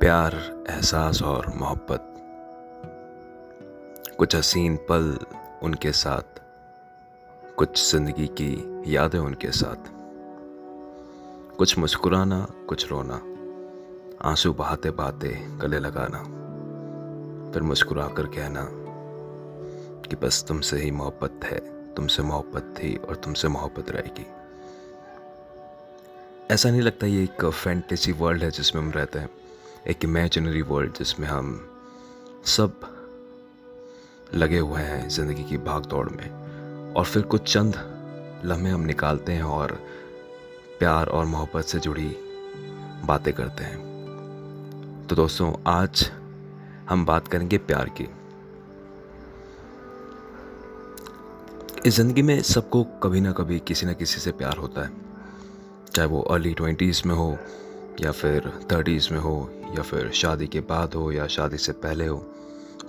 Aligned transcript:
प्यार, 0.00 0.34
एहसास 0.70 1.22
और 1.22 1.46
मोहब्बत। 1.56 2.04
कुछ 4.18 4.34
हसीन 4.36 4.76
पल 4.76 5.18
उनके 5.62 5.92
साथ, 5.92 6.40
कुछ 7.56 7.90
ज़िंदगी 7.90 8.26
की 8.26 8.84
यादें 8.94 9.18
उनके 9.18 9.50
साथ। 9.50 9.90
कुछ 11.56 11.78
मुस्कुराना, 11.78 12.46
कुछ 12.68 12.90
रोना, 12.90 13.14
आँसू 14.28 14.52
बहाते 14.52 14.90
बहाते 14.90 15.28
गले 15.58 15.78
लगाना, 15.78 16.22
फिर 17.52 17.62
मुस्कुरा 17.62 18.06
कर 18.08 18.26
कहना 18.26 18.68
कि 20.08 20.16
बस 20.16 20.44
तुमसे 20.48 20.76
ही 20.76 20.90
मोहब्बत 20.90 21.40
है, 21.44 21.58
तुमसे 21.94 22.22
मोहब्बत 22.22 22.74
थी 22.78 22.96
और 22.96 23.16
तुमसे 23.16 23.48
मोहब्बत 23.48 23.90
रहेगी। 23.90 24.26
ऐसा 26.50 26.70
नहीं 26.70 26.82
लगता 26.82 27.06
ये 27.06 27.24
एक 27.24 27.44
फैंटेसी 27.44 28.12
वर्ल्ड 28.12 28.42
है 28.42 28.50
जिसमें 28.50 28.82
हम 28.82 28.90
रहते 28.90 29.18
हैं। 29.18 29.37
एक 29.90 30.04
इमेजिनरी 30.04 30.62
वर्ल्ड 30.62 30.92
जिसमें 30.94 31.26
हम 31.28 31.46
सब 32.46 32.80
लगे 34.34 34.58
हुए 34.58 34.80
हैं 34.80 35.08
ज़िंदगी 35.08 35.44
की 35.44 35.56
भाग 35.58 35.86
दौड़ 35.86 36.08
में। 36.08 36.92
और 36.94 37.04
फिर 37.04 37.22
कुछ 37.22 37.52
चंद 37.52 37.74
लम्हे 38.44 38.72
हम 38.72 38.80
निकालते 38.80 39.32
हैं 39.32 39.42
और 39.42 39.72
प्यार 40.78 41.06
और 41.06 41.24
मोहब्बत 41.24 41.64
से 41.64 41.78
जुड़ी 41.78 42.08
बातें 43.04 43.32
करते 43.34 43.64
हैं। 43.64 45.06
तो 45.06 45.16
दोस्तों, 45.16 45.52
आज 45.66 46.10
हम 46.88 47.06
बात 47.06 47.28
करेंगे 47.28 47.58
प्यार 47.58 47.88
की। 48.00 48.08
इस 51.88 51.96
ज़िंदगी 51.96 52.22
में 52.22 52.40
सबको 52.42 52.84
कभी 52.84 53.20
ना 53.20 53.32
कभी 53.32 53.58
किसी 53.58 53.86
ना 53.86 53.92
किसी 53.92 54.20
से 54.20 54.32
प्यार 54.32 54.56
होता 54.56 54.84
है। 54.84 54.90
चाहे 55.94 56.08
वो 56.08 56.20
अर्ली 56.22 56.54
ट्वेंटीज़ 56.54 57.02
में 57.06 57.14
हो 57.14 57.36
या 58.00 58.12
फिर 58.12 58.66
थर्टीज़ 58.72 59.12
में 59.12 59.20
हो, 59.20 59.50
या 59.76 59.82
फिर 59.82 60.10
शादी 60.10 60.46
के 60.46 60.60
बाद 60.60 60.94
हो, 60.94 61.12
या 61.12 61.26
शादी 61.26 61.56
से 61.56 61.72
पहले 61.72 62.06
हो, 62.06 62.16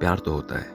प्यार 0.00 0.18
तो 0.18 0.32
होता 0.32 0.58
है। 0.58 0.70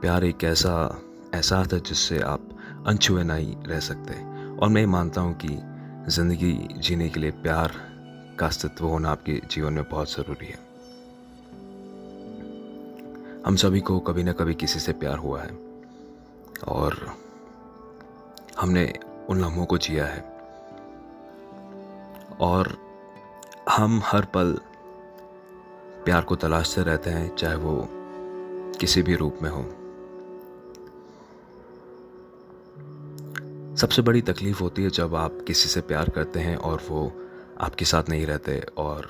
प्यार 0.00 0.24
एक 0.24 0.44
ऐसा 0.44 1.02
एहसास 1.34 1.72
है 1.72 1.80
जिससे 1.80 2.20
आप 2.20 2.48
अनछुए 2.86 3.22
नहीं 3.22 3.56
रह 3.56 3.80
सकते। 3.80 4.14
और 4.56 4.68
मैं 4.68 4.86
मानता 4.86 5.20
हूँ 5.20 5.34
कि 5.34 5.48
ज़िंदगी 6.10 6.52
जीने 6.76 7.08
के 7.08 7.20
लिए 7.20 7.30
प्यार 7.30 7.72
का 8.38 8.46
अस्तित्व 8.46 8.86
होना 8.86 9.10
आपके 9.10 9.40
जीवन 9.50 9.72
में 9.72 9.88
बहुत 9.88 10.12
ज़रूरी 10.12 10.46
है। 10.46 10.58
हम 13.46 13.56
सभी 13.56 13.80
को 13.80 13.98
कभी 13.98 14.22
ना 14.22 14.32
कभी 14.32 14.54
किसी 14.54 14.80
से 14.80 14.92
प्यार 14.92 15.18
हुआ 15.18 15.42
है। 15.42 15.50
और 16.68 17.16
हमने 18.60 18.94
उन 19.28 19.40
लम्हों 19.40 19.66
को 19.66 19.78
जिया 19.78 20.06
है। 20.06 20.20
और 22.40 22.91
हम 23.72 24.00
हर 24.04 24.24
पल 24.24 24.52
प्यार 26.04 26.22
को 26.22 26.36
तलाशते 26.36 26.82
रहते 26.82 27.10
हैं, 27.10 27.34
चाहे 27.36 27.56
वो 27.56 27.88
किसी 28.80 29.02
भी 29.02 29.14
रूप 29.16 29.38
में 29.42 29.48
हो। 29.50 29.62
सबसे 33.76 34.02
बड़ी 34.02 34.20
तकलीफ़ 34.22 34.60
होती 34.60 34.82
है 34.82 34.90
जब 34.90 35.14
आप 35.14 35.38
किसी 35.46 35.68
से 35.68 35.80
प्यार 35.80 36.08
करते 36.08 36.40
हैं 36.40 36.56
और 36.56 36.82
वो 36.88 37.00
आपके 37.60 37.84
साथ 37.84 38.08
नहीं 38.08 38.26
रहते, 38.26 38.58
और 38.78 39.08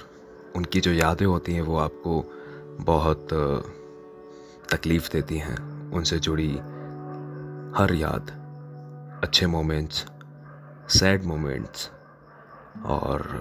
उनकी 0.56 0.80
जो 0.80 0.92
यादें 0.92 1.26
होती 1.26 1.54
हैं 1.54 1.62
वो 1.62 1.76
आपको 1.78 2.24
बहुत 2.84 3.28
तकलीफ़ 4.72 5.10
देती 5.12 5.38
हैं। 5.38 5.56
उनसे 5.92 6.18
जुड़ी 6.18 6.50
हर 7.78 7.94
याद, 7.94 8.30
अच्छे 9.24 9.46
मोमेंट्स 9.46 10.06
सैड 10.90 11.24
मोमेंट्स 11.24 11.90
और 12.86 13.40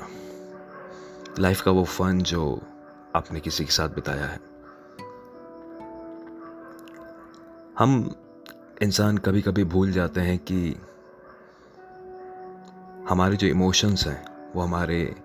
लाइफ 1.39 1.61
का 1.61 1.71
वो 1.71 1.83
फन 1.83 2.19
जो 2.19 2.61
आपने 3.15 3.39
किसी 3.39 3.65
के 3.65 3.71
साथ 3.71 3.89
बिताया 3.89 4.25
है। 4.25 4.39
हम 7.79 8.15
इंसान 8.81 9.17
कभी 9.17 9.41
कभी 9.41 9.63
भूल 9.63 9.91
जाते 9.91 10.21
हैं 10.21 10.37
कि 10.39 10.75
हमारे 13.09 13.35
जो 13.35 13.47
इमोशंस 13.47 14.07
हैं, 14.07 14.25
वो 14.55 14.61
हमारे 14.61 15.15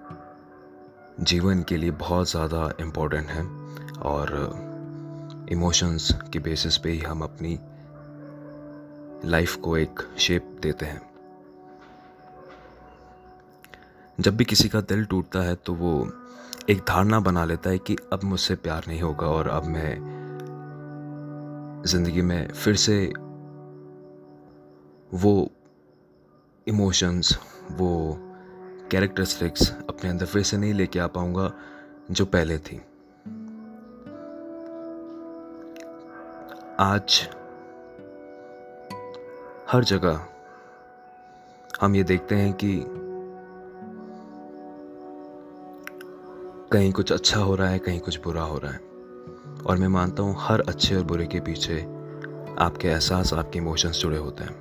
जीवन 1.21 1.63
के 1.63 1.77
लिए 1.77 1.91
बहुत 1.91 2.31
ज़्यादा 2.31 2.71
इम्पोर्टेंट 2.81 3.27
हैं 3.27 3.47
और 4.01 4.29
इमोशंस 5.53 6.11
के 6.33 6.39
बेसिस 6.39 6.77
पे 6.77 6.91
ही 6.91 6.99
हम 6.99 7.23
अपनी 7.23 7.59
लाइफ 9.25 9.57
को 9.57 9.77
एक 9.77 10.01
शेप 10.19 10.59
देते 10.63 10.87
हैं। 10.87 11.16
जब 14.21 14.37
भी 14.37 14.45
किसी 14.45 14.69
का 14.69 14.81
दिल 14.81 15.05
टूटता 15.05 15.41
है 15.41 15.55
तो 15.55 15.75
वो 15.75 16.13
एक 16.71 16.79
धारणा 16.89 17.21
बना 17.21 17.45
लेता 17.45 17.71
है 17.71 17.79
कि 17.79 17.97
अब 18.13 18.21
मुझसे 18.25 18.55
प्यार 18.55 18.85
नहीं 18.89 19.03
होगा 19.03 19.27
और 19.27 19.49
अब 19.49 19.65
मैं 19.65 19.97
ज़िंदगी 21.87 22.23
में 22.23 22.53
फिर 22.53 22.77
से 22.77 23.13
वो 25.15 25.51
इमोशंस 26.69 27.39
वो 27.73 28.19
कैरेक्टरिस्टिक्स 28.91 29.71
अपने 29.89 30.11
अंदर 30.11 30.27
फिर 30.27 30.43
से 30.43 30.57
नहीं 30.57 30.75
लेके 30.75 30.99
आ 30.99 31.07
पाऊँगा 31.07 31.53
जो 32.11 32.27
पहले 32.27 32.59
थी। 32.59 32.83
आज 36.79 37.29
हर 39.71 39.85
जगह 39.85 40.27
हम 41.81 41.97
ये 41.97 42.05
देखते 42.05 42.35
हैं 42.35 42.53
कि 42.53 43.03
कहीं 46.77 46.93
कुछ 46.93 47.13
अच्छा 47.13 47.41
हो 47.41 47.55
रहा 47.55 47.69
है, 47.69 47.79
कहीं 47.79 48.01
कुछ 48.01 48.19
बुरा 48.21 48.43
हो 48.43 48.59
रहा 48.59 48.73
है। 48.73 48.79
और 49.67 49.77
मैं 49.77 49.89
मानता 49.89 50.23
हूँ, 50.23 50.35
हर 50.39 50.61
अच्छे 50.61 50.97
और 50.97 51.03
बुरे 51.03 51.27
के 51.27 51.41
पीछे 51.41 51.81
आपके 52.59 52.89
एहसास, 52.89 53.33
आपके 53.33 53.59
इमोशंस 53.59 54.01
जुड़े 54.01 54.19
होते 54.19 54.45
हैं। 54.45 54.55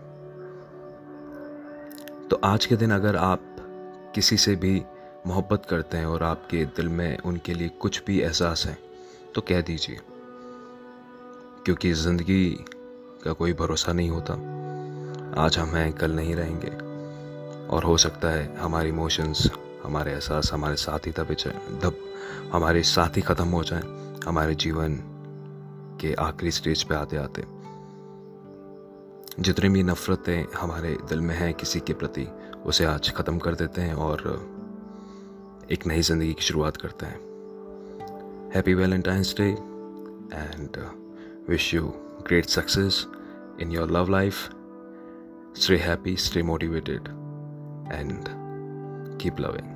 तो 2.27 2.39
आज 2.43 2.65
के 2.65 2.75
दिन 2.75 2.91
अगर 2.91 3.15
आप 3.15 3.55
किसी 4.15 4.37
से 4.37 4.55
भी 4.55 4.83
मोहब्बत 5.27 5.65
करते 5.69 5.97
हैं 5.97 6.05
और 6.05 6.23
आपके 6.23 6.65
दिल 6.65 6.89
में 6.89 7.17
उनके 7.17 7.53
लिए 7.53 7.69
कुछ 7.69 8.01
भी 8.07 8.19
एहसास 8.21 8.65
है 8.65 8.77
तो 9.35 9.41
कह 9.41 9.61
दीजिए। 9.61 9.99
क्योंकि 11.65 11.93
ज़िंदगी 11.93 12.49
का 13.23 13.33
कोई 13.33 13.53
भरोसा 13.53 13.93
नहीं 13.93 14.09
होता। 14.09 14.33
आज 15.43 15.57
हम 15.57 15.69
हैं, 15.69 15.93
कल 15.93 16.11
नहीं 16.11 16.35
रहेंगे। 16.35 16.71
और 17.67 17.83
हो 17.83 17.97
सकता 17.97 18.29
है 18.29 18.57
हमारे 18.57 18.89
इमोशंस 18.89 19.51
हमारे 19.85 20.11
एहसास, 20.11 20.51
हमारे 20.53 20.75
साथ 20.75 21.07
ही 21.07 21.11
जाए 21.35 21.79
दब 21.81 21.97
हमारे 22.53 22.81
साथ 22.83 23.17
ही 23.17 23.21
ख़त्म 23.21 23.47
हो 23.49 23.63
जाए, 23.63 23.81
हमारे 24.25 24.55
जीवन 24.55 24.95
के 26.01 26.13
आखिरी 26.19 26.51
स्टेज 26.51 26.83
पे 26.83 26.95
आते 26.95 27.17
आते। 27.17 27.43
जितनी 29.39 29.69
भी 29.69 29.83
नफ़रतें 29.83 30.45
हमारे 30.55 30.95
दिल 31.09 31.21
में 31.21 31.35
हैं 31.35 31.53
किसी 31.53 31.79
के 31.79 31.93
प्रति, 31.93 32.27
उसे 32.65 32.85
आज 32.85 33.11
ख़त्म 33.17 33.37
कर 33.39 33.55
देते 33.55 33.81
हैं 33.81 33.93
और 33.95 34.23
एक 35.71 35.87
नई 35.87 36.01
ज़िंदगी 36.01 36.33
की 36.33 36.43
शुरुआत 36.43 36.77
करते 36.77 37.05
हैं। 37.05 37.19
Happy 38.55 38.73
Valentine's 38.73 39.35
day 39.37 39.49
and 40.33 40.77
wish 41.49 41.73
you 41.73 41.93
great 42.27 42.45
success 42.49 43.05
in 43.61 43.71
your 43.71 43.91
love 43.91 44.09
life 44.11 44.49
stay 45.57 45.77
happy 45.77 46.15
stay 46.17 46.43
motivated 46.43 47.07
and 47.93 48.33
keep 49.17 49.39
loving. 49.39 49.74